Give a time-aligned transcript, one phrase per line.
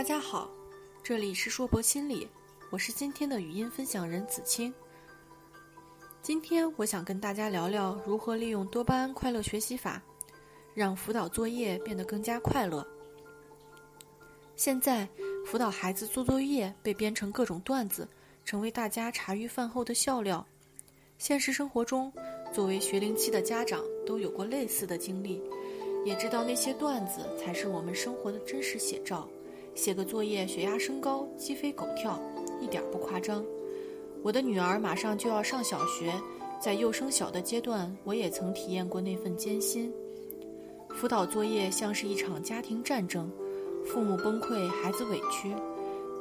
[0.00, 0.50] 大家好，
[1.02, 2.26] 这里是硕博心理，
[2.70, 4.72] 我是今天的语音分享人子清。
[6.22, 10.02] 今天我想跟大家聊聊如何利用多巴胺快乐学习法，
[10.72, 12.82] 让辅导作业变得更加快乐。
[14.56, 15.06] 现在
[15.44, 18.08] 辅导孩子做作业被编成各种段子，
[18.42, 20.42] 成为大家茶余饭后的笑料。
[21.18, 22.10] 现实生活中，
[22.54, 25.42] 作为学龄期的家长都有过类似的经历，
[26.06, 29.28] 也知道那些段子才是我们生活的真实写照。
[29.80, 32.20] 写个作业，血压升高，鸡飞狗跳，
[32.60, 33.42] 一点不夸张。
[34.22, 36.12] 我的女儿马上就要上小学，
[36.60, 39.90] 在幼升小的阶段，我也曾体验过那份艰辛。
[40.90, 43.32] 辅导作业像是一场家庭战争，
[43.86, 45.56] 父母崩溃，孩子委屈，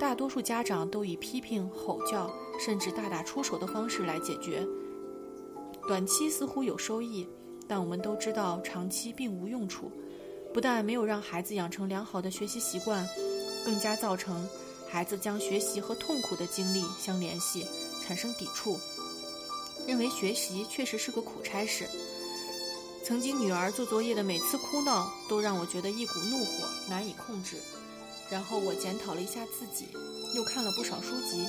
[0.00, 2.28] 大多数家长都以批评、吼叫，
[2.58, 4.66] 甚至大打出手的方式来解决。
[5.86, 7.24] 短期似乎有收益，
[7.68, 9.92] 但我们都知道长期并无用处，
[10.52, 13.06] 不但没有让孩子养成良好的学习习惯。
[13.64, 14.48] 更加造成
[14.88, 17.66] 孩子将学习和痛苦的经历相联系，
[18.06, 18.78] 产生抵触，
[19.86, 21.88] 认为学习确实是个苦差事。
[23.04, 27.56] 曾经女儿做作业的每次哭闹，都让我觉得一股怒火难以控制。
[28.30, 29.88] 然后我检讨了一下自己，
[30.34, 31.46] 又看了不少书籍。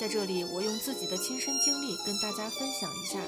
[0.00, 3.20] 在这里，我用自己的亲身经历跟大家分享一下，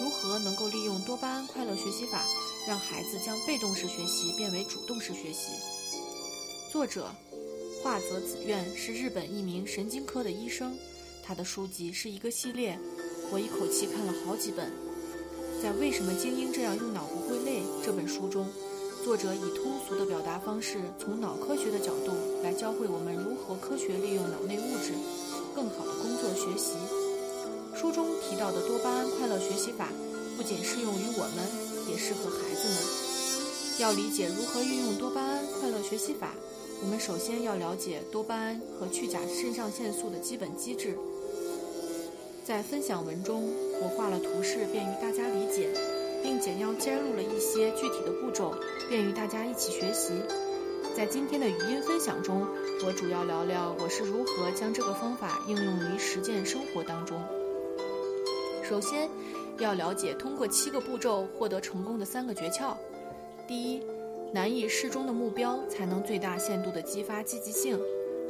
[0.00, 2.24] 如何能够利用多巴胺快乐学习法，
[2.66, 5.50] 让孩子将被动式学习变为主动式学习。
[6.72, 7.10] 作者。
[7.88, 10.76] 华泽子苑是日本一名神经科的医生，
[11.22, 12.78] 他的书籍是一个系列，
[13.32, 14.70] 我一口气看了好几本。
[15.62, 18.46] 在《为什么精英这样用脑不会累》这本书中，
[19.02, 24.92] 作者以通俗的表达方式，从脑科学的角度来教会我们如何科学利用脑内物质，
[25.56, 26.76] 更好的工作学习。
[27.74, 29.88] 书中提到的多巴胺快乐学习法，
[30.36, 33.80] 不仅适用于我们，也适合孩子们。
[33.80, 36.34] 要理解如何运用多巴胺快乐学习法。
[36.80, 40.96] 我们首先要了解多巴胺和去甲肾上腺素的基本机制。
[42.44, 43.52] 在分享文中，
[43.82, 45.68] 我画了图示，便于大家理解，
[46.22, 48.54] 并简要摘录了一些具体的步骤，
[48.88, 50.12] 便于大家一起学习。
[50.96, 52.46] 在今天的语音分享中，
[52.86, 57.20] 我主要聊聊我是如何将这个方法应用于实践生活当中。
[58.62, 59.10] 首先，
[59.58, 62.74] 要了解通过七个步骤获得成功的三个诀窍。
[63.46, 63.82] 第一。
[64.32, 67.80] 难以适中的目标才能最大限度地激发积极性。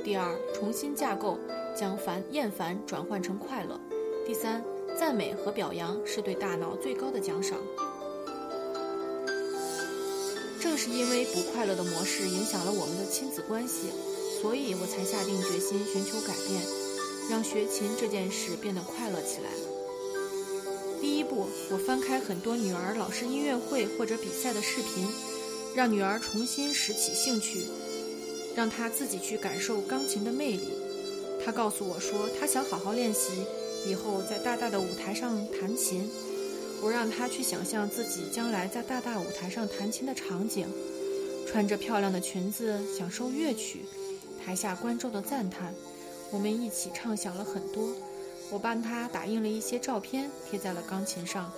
[0.04, 1.38] 第二，重新架构，
[1.76, 3.78] 将烦厌烦转换成快乐。
[4.24, 4.64] 第三，
[4.96, 7.58] 赞美和表扬是对大脑最高的奖赏。
[10.60, 13.90] 正是因为不快乐的模式影响了我们的亲子关系，
[14.40, 16.62] 所以我才下定决心寻求改变，
[17.28, 19.50] 让学琴这件事变得快乐起来。
[21.00, 25.06] 第一步，我翻开很多女儿老师音乐会或者比赛的视频。
[25.78, 27.62] 让女儿重新拾起兴趣，
[28.56, 30.70] 让她自己去感受钢琴的魅力。
[31.44, 33.44] 她告诉我说，她想好好练习，
[33.86, 36.10] 以后在大大的舞台上弹琴。
[36.82, 40.66] 我让她去想象自己将来在大大舞台上弹琴的场景，
[41.46, 43.82] 穿着漂亮的裙子，享受乐曲，
[44.44, 45.72] 台下观众的赞叹。
[46.32, 47.94] 我们一起畅想了很多。
[48.50, 51.52] 我帮她打印了一些照片，贴在了钢琴上。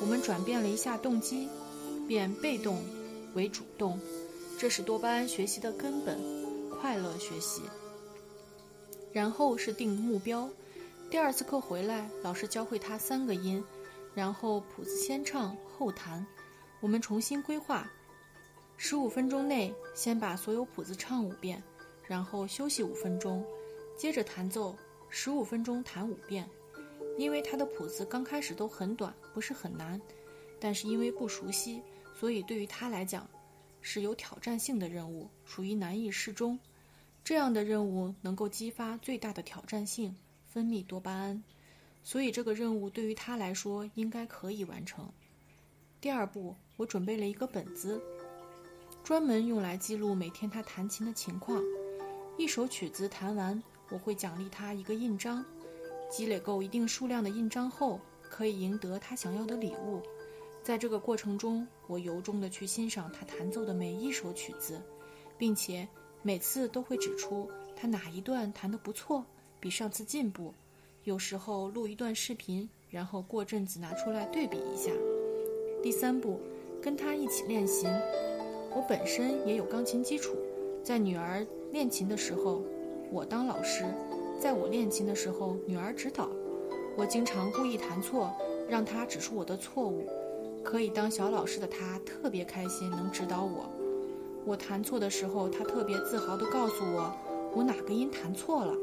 [0.00, 1.48] 我们转变了一下动机，
[2.08, 2.82] 变被动。
[3.34, 3.98] 为主动，
[4.58, 6.18] 这是多巴胺学习的根本，
[6.70, 7.62] 快乐学习。
[9.12, 10.48] 然后是定目标，
[11.10, 13.62] 第二次课回来，老师教会他三个音，
[14.14, 16.24] 然后谱子先唱后弹，
[16.80, 17.90] 我们重新规划，
[18.76, 21.62] 十五分钟内先把所有谱子唱五遍，
[22.06, 23.44] 然后休息五分钟，
[23.96, 24.76] 接着弹奏，
[25.08, 26.48] 十五分钟弹五遍。
[27.18, 30.00] 因为他的谱子刚开始都很短，不是很难，
[30.58, 31.82] 但是因为不熟悉。
[32.20, 33.26] 所以，对于他来讲，
[33.80, 36.58] 是有挑战性的任务，属于难易适中。
[37.24, 40.14] 这样的任务能够激发最大的挑战性，
[40.44, 41.42] 分泌多巴胺。
[42.02, 45.10] 所以，这个任务对于他来说应该可以完成。
[45.98, 47.98] 第二步，我准备了一个本子，
[49.02, 51.58] 专门用来记录每天他弹琴的情况。
[52.36, 55.42] 一首曲子弹完，我会奖励他一个印章。
[56.10, 60.02] 积累够一定数量的印章后，可以赢得他想要的礼物。
[60.62, 64.80] 在这个过程中，我由衷地去欣赏他弹奏的每一首曲子，
[65.38, 65.88] 并且
[66.22, 69.24] 每次都会指出他哪一段弹得不错，
[69.58, 70.52] 比上次进步。
[71.04, 74.90] 有时候录一段视频，然后过阵子拿出来对比一下。
[75.82, 76.38] 第三步，
[76.82, 77.86] 跟他一起练习。
[78.72, 80.36] 我本身也有钢琴基础，
[80.84, 82.62] 在女儿练琴的时候，
[83.10, 83.86] 我当老师；
[84.38, 86.28] 在我练琴的时候，女儿指导。
[86.98, 88.30] 我经常故意弹错，
[88.68, 90.06] 让她指出我的错误。
[90.62, 93.70] 可以当小老师的他特别开心，能指导我。
[94.44, 97.12] 我弹错的时候，他特别自豪地告诉我
[97.54, 98.74] ：“我哪个音弹错了。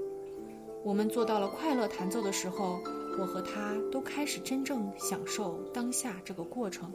[0.84, 2.80] 我们做到了快乐弹奏的时候，
[3.20, 6.92] 我和他都开始真正享受当下这个过程，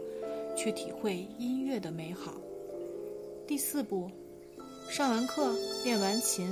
[0.57, 2.35] 去体会音乐的美好。
[3.47, 4.11] 第四步，
[4.89, 5.53] 上完课
[5.85, 6.49] 练完琴，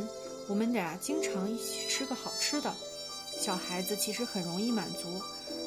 [0.48, 2.72] 我们俩经常一起吃个好吃的。
[3.38, 5.08] 小孩子其实很容易满足，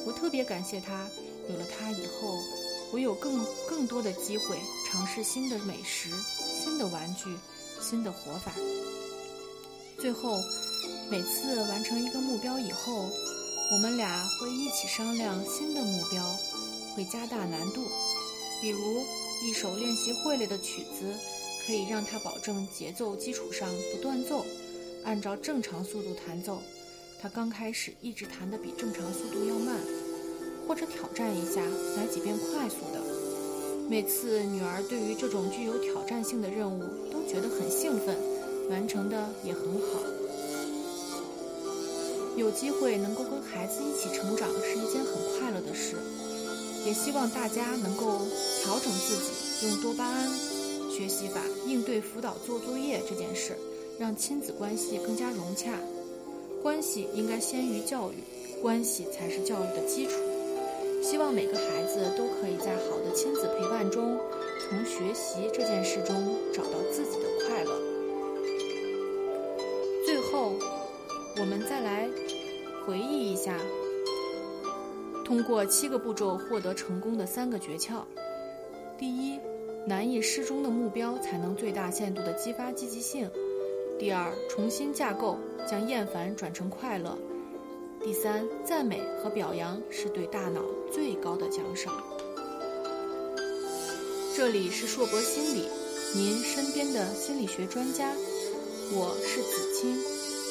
[0.05, 1.07] 我特别感谢他。
[1.49, 2.37] 有了他以后，
[2.91, 4.57] 我有更更多的机会
[4.87, 6.09] 尝试新的美食、
[6.61, 7.37] 新的玩具、
[7.81, 8.51] 新的活法。
[9.99, 10.37] 最后。
[11.09, 13.07] 每次完成一个目标以后，
[13.71, 16.21] 我们俩会一起商量新的目标，
[16.93, 17.87] 会加大难度。
[18.61, 18.79] 比如，
[19.45, 21.13] 一首练习会了的曲子，
[21.65, 24.45] 可以让他保证节奏基础上不断奏，
[25.05, 26.61] 按照正常速度弹奏。
[27.21, 29.77] 他刚开始一直弹得比正常速度要慢，
[30.67, 31.61] 或者挑战一下
[31.97, 33.01] 来几遍快速的。
[33.89, 38.15] 每次女儿对于这种具有挑战性的任务都觉得很兴奋，
[38.69, 40.01] 完成的也很好。
[42.35, 45.97] 有机会能够跟孩子一起成长是一件很快乐的事，
[46.85, 48.21] 也希望大家能够
[48.63, 50.27] 调整自己，用多巴胺
[50.89, 53.55] 学习法应对辅导做作业这件事，
[53.99, 55.77] 让亲子关系更加融洽。
[56.63, 58.15] 关系应该先于教育，
[58.61, 60.13] 关系才是教育的基础。
[61.03, 64.17] 希望每个孩子都可以在好的亲子陪伴中，
[64.61, 67.77] 从学习这件事中找到自己的快乐。
[70.05, 70.53] 最后。
[71.35, 72.07] 我们再来
[72.85, 73.57] 回忆一下，
[75.25, 78.03] 通过七个步骤获得成功的三个诀窍：
[78.99, 79.39] 第一，
[79.83, 83.25] 难以适中的目标才能最大限度地激发积极性；
[83.97, 87.17] 第二，重新架构将厌烦转成快乐；
[88.03, 90.61] 第三，赞美和表扬是对大脑
[90.91, 91.93] 最高的奖赏。
[94.35, 95.69] 这里是硕博心理，
[96.13, 98.13] 您身边的心理学专家，
[98.91, 99.97] 我是子清。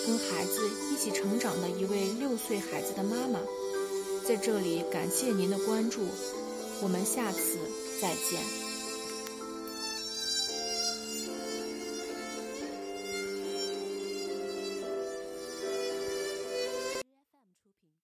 [0.06, 3.38] 跟孩子一起成长的一位六岁孩子的妈妈，
[4.26, 6.00] 在这里感谢您的关注，
[6.81, 7.58] 我们下次
[8.00, 8.71] 再见。